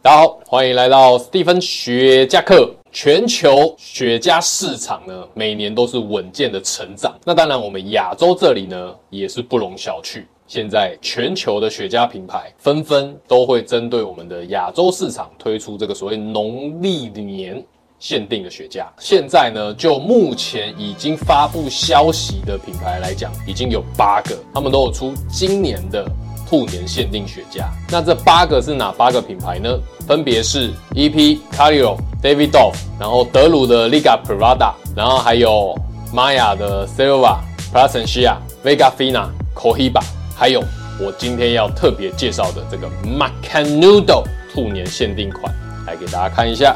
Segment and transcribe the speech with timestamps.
[0.00, 2.72] 大家好，欢迎来到斯蒂芬雪茄课。
[2.92, 7.18] 全球雪茄市场呢，每年都是稳健的成长。
[7.24, 10.22] 那当然，我们亚洲这里呢，也是不容小觑。
[10.46, 17.60] 现在全球的雪茄品牌纷纷都会针对我们的亚洲市场推出这个所谓农历年
[17.98, 18.86] 限定的雪茄。
[19.00, 26.08] 现在呢，就目前已经发布消息的品牌来讲，已经有八个，他们都有出今年的。
[26.48, 29.68] 兔年限定雪茄，那这八个是哪八个品牌呢？
[30.06, 35.78] 分别是 EP、Calio、Davidoff，然后德鲁的 Liga Privada，然后还有
[36.10, 37.36] Maya 的 Silva、
[37.70, 40.02] Plasencia、Vega Fina、Cohiba，
[40.34, 40.64] 还有
[40.98, 45.54] 我今天要特别介绍的这个 Macanudo 兔年限定款，
[45.86, 46.74] 来给大家看一下。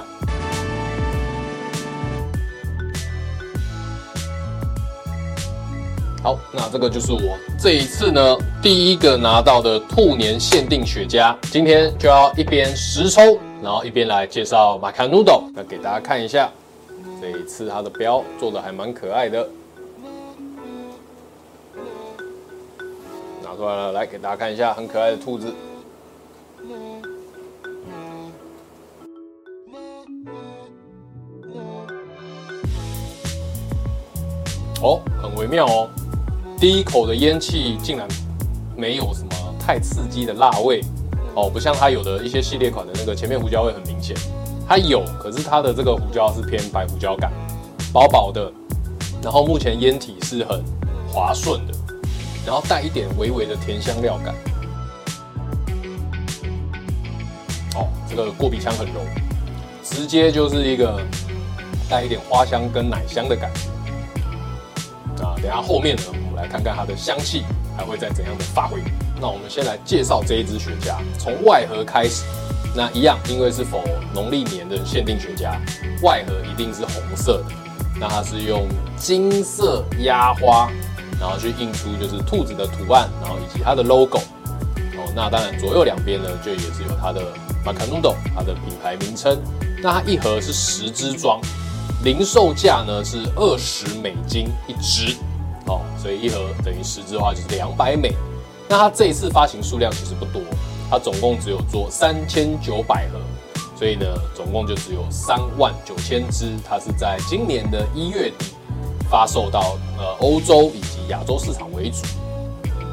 [6.22, 16.48] 好，那这个就是我这一次呢第一个拿到的兔年限定雪茄，今天就要一边实抽，然后一边来介绍 Macanudo，那给大家看一下，
[17.20, 19.48] 这一次它的标做的还蛮可爱的，
[23.42, 25.52] 拿出来了，来给大家看一下，很可爱的兔子，
[34.80, 35.90] 哦，很微妙哦。
[36.62, 38.06] 第一口的烟气竟然
[38.76, 40.80] 没有什么太刺激的辣味
[41.34, 44.16] 哦，不像它有的一些系列款的那个前面胡椒味很明显，
[44.68, 47.32] 它有，可是它的这个胡椒是偏白胡椒感，
[47.92, 48.48] 薄薄的，
[49.20, 50.62] 然后目前烟体是很
[51.12, 51.74] 滑顺的，
[52.46, 54.32] 然后带一点微微的甜香料感，
[57.74, 59.00] 哦，这个过鼻腔很柔，
[59.82, 61.04] 直接就是一个
[61.90, 66.21] 带一点花香跟奶香的感觉，啊，等下后面呢。
[66.42, 67.44] 来看看它的香气
[67.76, 68.82] 还会再怎样的发挥。
[69.20, 72.24] 那我们先来介绍这一支雪茄，从外盒开始。
[72.74, 75.52] 那一样，因为是否农历年的限定雪茄，
[76.02, 77.54] 外盒一定是红色的。
[78.00, 78.66] 那它是用
[78.96, 80.68] 金色压花，
[81.20, 84.18] 然后去印出就是兔子的图案，然后以及它的 logo。
[84.18, 87.22] 哦，那当然左右两边呢，就也是有它的
[87.64, 89.38] Macanudo，它的品牌名称。
[89.82, 91.40] 那它一盒是十支装，
[92.02, 95.14] 零售价呢是二十美金一支。
[95.72, 98.12] 哦，所以一盒等于十支的话就是两百美。
[98.68, 100.42] 那它这一次发行数量其实不多，
[100.90, 103.18] 它总共只有做三千九百盒，
[103.78, 106.52] 所以呢，总共就只有三万九千支。
[106.66, 108.46] 它是在今年的一月底
[109.10, 111.98] 发售到呃欧洲以及亚洲市场为主。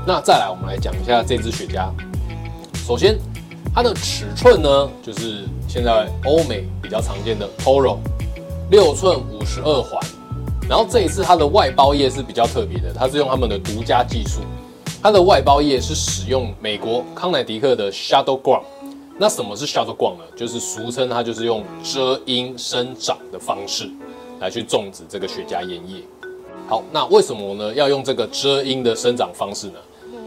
[0.05, 1.89] 那再来，我们来讲一下这支雪茄。
[2.85, 3.17] 首先，
[3.73, 7.97] 它的尺寸呢，就是现在欧美比较常见的 Toro
[8.69, 10.01] 六寸五十二环。
[10.69, 14.41] 然后这一次它的外包叶是比较特别的，它是用他们的独家技术，
[15.01, 18.61] 它的外包叶是使用美国康乃狄克的 Shadow Ground。
[19.17, 20.23] 那什么是 Shadow Ground 呢？
[20.35, 23.89] 就是俗称它就是用遮阴生长的方式
[24.39, 26.03] 来去种植这个雪茄烟叶。
[26.67, 27.73] 好，那为什么呢？
[27.73, 29.79] 要用这个遮阴的生长方式呢？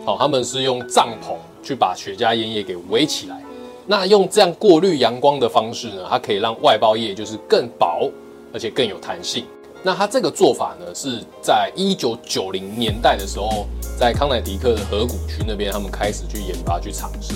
[0.04, 3.41] 好，他们是用帐篷去把雪茄烟叶给围起来。
[3.86, 8.10] 那用这样过滤阳光的方式呢，它可以让外包叶就是更薄，
[8.52, 9.44] 而且更有弹性。
[9.84, 13.66] 那它这个做法呢，是在一九九零年代的时候，
[13.98, 17.34] 在康乃狄克的河谷区那边，他们开始去研发、去尝试，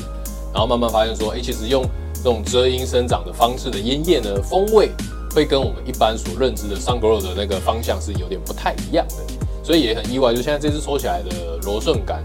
[0.52, 1.84] 然后慢慢发现说，哎，其实用
[2.14, 4.90] 这种遮阴生长的方式的烟叶呢，风味
[5.34, 9.16] 会跟我们一般所认知的 Sun Grow 的那个方向是有点不太一样的，
[9.64, 12.22] 所以也很意外，就现在这支抽起来的柔顺感，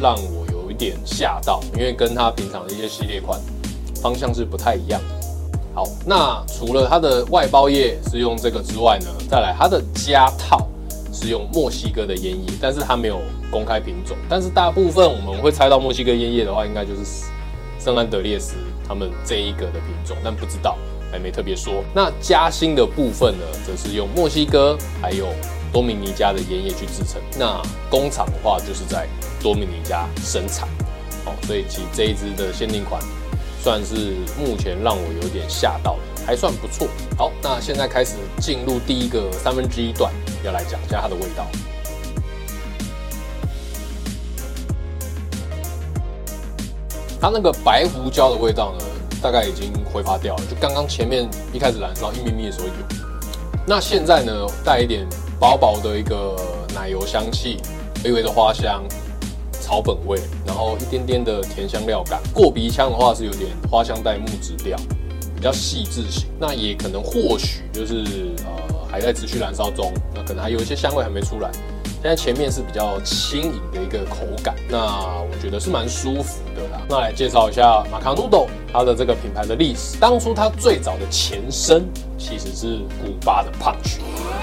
[0.00, 3.40] 让我有一点吓到，因为跟它平常的一些系列款
[4.00, 5.23] 方向是不太一样的。
[5.74, 10.68] 好，那除了它的外包叶是用这个之外呢，再来它的夹套
[11.12, 13.20] 是用墨西哥的烟叶，但是它没有
[13.50, 14.16] 公开品种。
[14.28, 17.26] 但是大部分我们会猜到墨西哥烟叶的话，应该就是
[17.80, 18.54] 圣安德烈斯
[18.86, 20.78] 他们这一个的品种，但不知道
[21.10, 21.82] 还没特别说。
[21.92, 25.26] 那夹心的部分呢，则是用墨西哥还有
[25.72, 27.20] 多米尼加的烟叶去制成。
[27.36, 27.60] 那
[27.90, 29.08] 工厂的话，就是在
[29.42, 30.68] 多米尼加生产。
[31.24, 33.02] 好，所以其实这一支的限定款。
[33.64, 33.94] 算是
[34.38, 36.86] 目前让我有点吓到的，还算不错。
[37.16, 40.12] 好，那现在开始进入第一个三分之一段，
[40.44, 41.46] 要来讲一下它的味道。
[47.18, 48.84] 它那个白胡椒的味道呢，
[49.22, 52.72] 大概已经挥发掉了，就刚刚前面一开始燃烧一咪咪的时候有。
[53.66, 55.08] 那现在呢，带一点
[55.40, 56.36] 薄薄的一个
[56.74, 57.62] 奶油香气，
[58.04, 58.84] 微微的花香。
[59.74, 64.76] 草本味，然后一点点的甜香料感，过鼻腔的话是有点花香带木质调，
[65.34, 66.28] 比较细致型。
[66.38, 68.04] 那也可能或许就是
[68.44, 71.50] 呃还在持续燃烧中，那可能还有一些香味还没出来。
[72.00, 76.80] 现在前面是比较轻盈的一个口感，那我觉得是蛮舒服的啦。
[76.88, 79.96] 那来介绍一下马卡努豆它的这个品牌的历史。
[79.98, 81.84] 当初它最早的前身
[82.16, 83.98] 其实是古巴的 Punch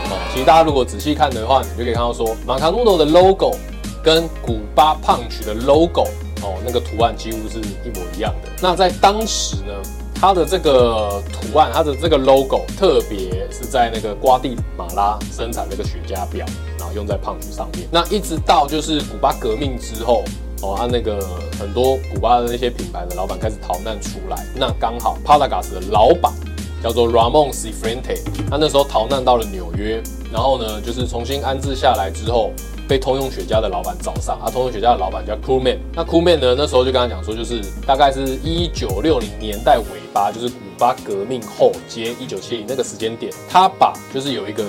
[0.10, 0.20] 哦。
[0.34, 3.56] 其实大家如果仔细看的话，你就可以看到说，马卡努豆的 logo
[4.04, 6.08] 跟古巴 Punch 的 logo
[6.42, 8.50] 哦，那个图案几乎是一模一样的。
[8.62, 9.74] 那在当时呢，
[10.16, 16.46] 它的这个图案，它的这个 logo 特别是在那个瓜地马拉生产那个雪茄表。
[16.80, 20.24] 然后用在 Punch 上面，那一直到就是古巴革命之后，
[20.64, 21.24] 哦，他那个
[21.60, 26.34] 很多古巴的那些品牌的老板开始逃难出来，那刚好 Partagás 的老板
[26.82, 30.02] 叫做 Ramon Cifuentes，他那时候逃难到了纽约，
[30.34, 32.50] 然后呢，就是重新安置下来之后，
[32.92, 44.66] 被通用雪茄的老板找上，啊，通用雪茄的老板叫 Coolman 那 Coolman 呢，那时候就跟他讲说，就是大概是一九六零年代尾巴，就是古巴革命后接一九七零那个时间点，他把就是有一个。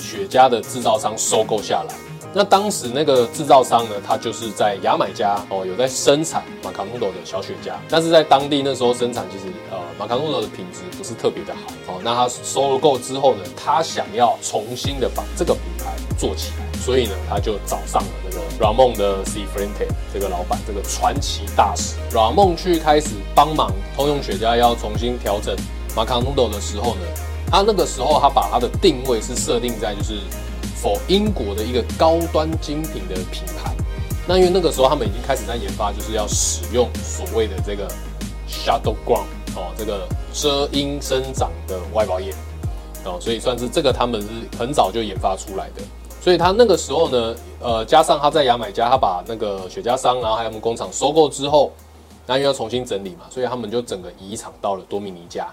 [0.00, 1.94] 雪茄的制造商收购下来，
[2.32, 12.00] 那当时那个制造商呢，他就是在牙买加哦，有在生产马卡努豆的小雪茄，但是在当地那时候生产其实呃马卡努豆的品质不是特别的好哦。
[12.02, 19.42] 那他收购之后呢，他想要重新的把这个品牌做起来，所以呢，他就找上了那个 Ramon 的 C.
[19.42, 25.54] f r e n t e 这个老板，这个传奇大使 Ramon 去开始帮忙通用雪茄要重新调整
[25.94, 27.00] 马卡努豆的时候呢。
[27.52, 30.20] 他那个时候，他把他的定位是设定在就是
[30.80, 33.74] for 英国的一个高端精品的品牌。
[34.24, 37.88] 那因为那个时候他们已经开始在研发，就是要使用所谓的这个
[38.48, 39.26] shadow Ground
[39.56, 42.32] 哦，这个遮阴生长的外包叶
[43.04, 45.82] 哦，所以算是这个他们是很早就研发出来的。
[46.20, 51.72] 所以他那个时候呢，呃，加上他在牙买加，他把那个雪茄商，然后还有他们工厂收购之后，
[52.26, 55.48] 那又要重新整理嘛，所以他们就整个移厂到了多米尼加，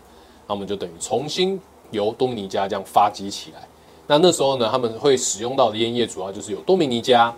[0.48, 1.60] 他们就等于重新。
[1.92, 3.66] 由多米尼加这样发迹起来，
[4.08, 7.34] 那那时候呢，他们会使用到的烟叶主要就是有多米尼加、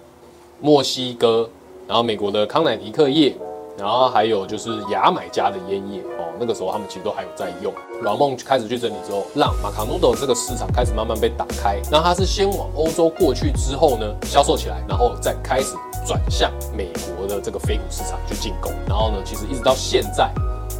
[0.59, 1.47] 墨西哥，
[1.87, 3.37] 然后美国的康乃狄克叶，
[3.79, 6.25] 然后还有就是牙买加的烟叶哦。
[6.39, 7.73] 那个时候他们其实都还有在用。
[8.03, 11.79] 老孟开始去整理之后，让马卡努豆这个市场开始慢慢被打开。
[11.89, 18.71] 那它是先往欧洲过去之后呢，销售起来，然后再开始转向美国的这个非股市场去进攻。
[18.87, 20.29] 然后呢，其实一直到现在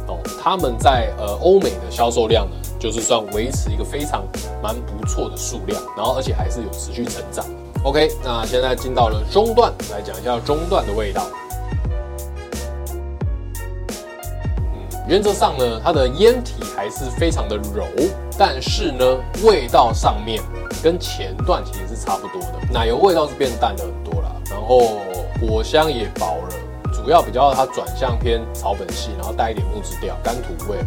[0.06, 2.56] 哦，他们在呃欧美的销售量呢。
[2.80, 4.24] 就是算维持一个非常
[4.62, 7.44] 蛮不错的数量，然后而且还是有持续成长。
[7.84, 11.26] OK，那现在进到了中段，来讲一下中段的味道。
[15.10, 17.84] 原则上呢，它的烟体还是非常的柔，
[18.38, 19.04] 但是呢，
[19.42, 20.40] 味道上面
[20.84, 22.60] 跟前段其实是差不多的。
[22.72, 25.00] 奶油味道是变淡了很多啦，然后
[25.40, 30.78] 果香也薄了，主要比较它转向偏草本系，然后带一点木质调、干土味。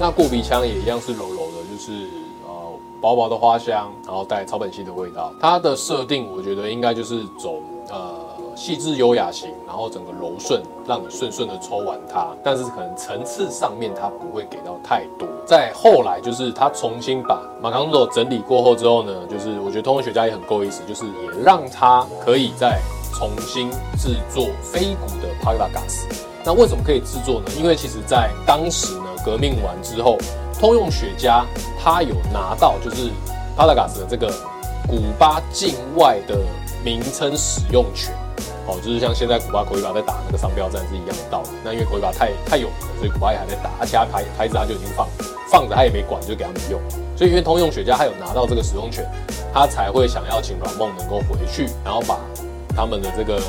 [0.00, 2.08] 那过鼻腔也一样是柔柔的，就是
[2.46, 2.72] 呃
[3.02, 5.30] 薄薄的花香，然后带草本系的味道。
[5.38, 7.60] 它的设定我觉得应该就是走
[7.90, 8.14] 呃
[8.58, 12.26] 细致优雅型，然后整个柔顺，让你顺顺的抽完它。
[12.42, 15.28] 但是可能层次上面它不会给到太多。
[15.46, 22.80] 再后来就是它重新把马卡努豆整理过后之后呢，就是我觉得通用雪茄也很够意思，就是也让它可以再
[23.14, 26.02] 重新制作非古的 Partagás。
[26.44, 27.46] 那为什么可以制作呢？
[27.56, 29.04] 因为其实在当时呢。
[29.24, 30.16] 革命完之后，
[30.58, 31.44] 通用雪茄
[31.78, 33.10] 它有拿到就是
[33.54, 34.32] Partagás 的这个
[34.88, 36.38] 古巴境外的
[36.82, 38.14] 名称使用权，
[38.68, 41.48] 哦，就是像现在古巴口伊巴在打那个商标战是一样的道理。
[41.64, 45.08] 那因为口伊巴太太有名了，所以古巴也还在打，而且他牌牌子他就已经放
[45.50, 46.78] 放着，他也没管，就给他们用。
[47.16, 49.04] 所以因为通用雪茄他有拿到这个使用权，
[49.52, 52.20] 他才会想要请软梦能够回去，然后把
[52.76, 53.40] 他们的这个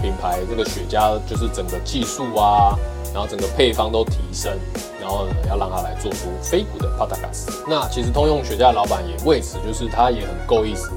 [0.00, 2.76] 品牌这个雪茄就是整个技术啊。
[3.12, 4.56] 然后整个配方都提升，
[5.00, 7.50] 然后呢，要让他来做出非古的 Partagás。
[7.68, 10.92] 那其实通用雪茄的老板也为此，就是他也很够意思。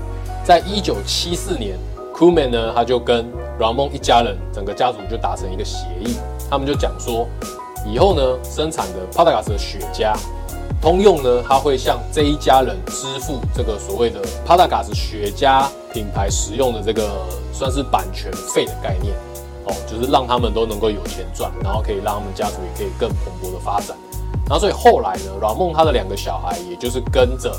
[0.46, 1.76] 在一九七四年
[2.14, 3.26] ，Crewman 呢，他就跟
[3.60, 6.16] Ramon 一家人，整个家族就达成一个协议，
[6.50, 7.28] 他们就讲说，
[7.86, 10.16] 以后呢，生产的 Padagas 的雪茄，
[10.82, 17.10] 通用呢，他会向这一家人支付这个所谓的 Padagas 雪茄品牌使用的这个
[17.52, 19.14] 算是版权费的概念。
[19.66, 23.96] 哦，就是让他们都能够有钱赚，然后可以让他们家族也可以更蓬勃的发展。
[24.46, 27.56] 然后所以后来呢，Ramon 他的两个小孩，也就是跟着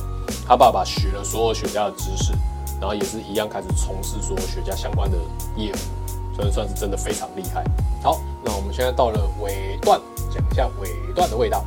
[0.47, 2.35] 他爸爸学了所有雪茄的知识，
[2.81, 5.16] 然后也是一样开始从事说雪茄相关的
[5.57, 7.64] 业务，所以算是真的非常厉害。
[8.02, 10.00] 好，那我们现在到了尾段，
[10.33, 11.64] 讲一下尾段的味道。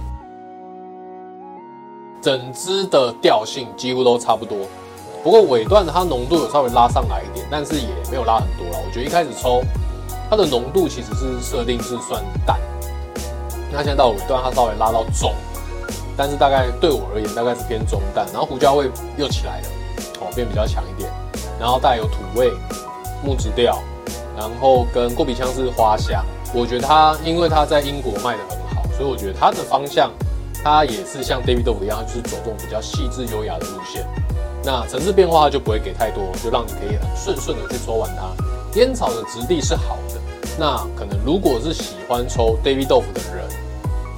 [2.22, 4.58] 整支的调性几乎都差不多，
[5.24, 8.80] 不过尾段它浓度有稍微拉上来一点，但是也没有拉很多了。
[8.86, 9.62] 我觉得一开始抽。
[10.30, 12.60] 它的浓度其实是设定是算淡，
[13.72, 15.34] 那现在到尾段它稍微拉到中，
[16.18, 19.68] 但是大概对我而言大概是偏中淡，然后胡椒味又起来了，
[20.38, 21.12] 变比较强一点，
[21.60, 22.54] 然后带有土味，
[23.24, 23.80] 木质调，
[24.38, 26.24] 然后跟过鼻腔是花香。
[26.54, 30.12] 我觉得它因为它在英国卖的很好，所以我觉得它的方向，
[30.64, 34.06] 它也是像 Davidoff 一样，就是走这种比较细致优雅的路线。
[34.64, 38.30] 那层次变化就不会给太多，就让你可以很顺顺的去抽完它。
[38.80, 40.22] 烟草的质地是好的，
[40.60, 43.44] 那可能如果是喜欢抽 Davidoff 的人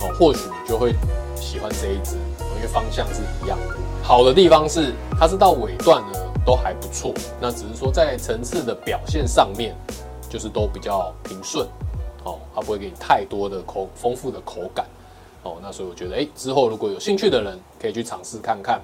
[0.02, 0.94] 哦，或许你就会
[1.36, 2.18] 喜欢这一支，
[2.56, 3.76] 因为方向是一样的。
[4.10, 9.76] 好的地方是它是到尾段呢都还不错，那只是说在层次的表现上面，
[10.28, 11.68] 就是都比较平顺。
[12.24, 14.84] 哦，它不会给你太多的口丰富的口感，
[15.44, 18.82] 哦，那所以我觉得，哎，之后如果有兴趣的人可以去尝试看看。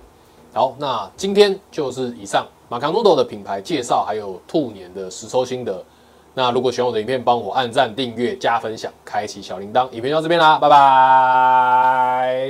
[0.53, 5.83] 好，那今天就是以上马卡诺豆的品牌介绍，还有兔年的实抽心得。
[6.35, 9.89] 那如果喜欢我的影片，帮我按赞、订阅、加分享、开启小铃铛。
[9.89, 12.45] 影片到这边啦，拜拜。